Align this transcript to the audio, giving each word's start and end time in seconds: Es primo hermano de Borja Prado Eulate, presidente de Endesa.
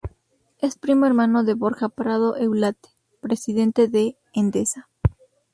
Es 0.57 0.79
primo 0.79 1.05
hermano 1.05 1.43
de 1.43 1.53
Borja 1.53 1.87
Prado 1.87 2.35
Eulate, 2.35 2.89
presidente 3.21 3.87
de 3.87 4.17
Endesa. 4.33 4.89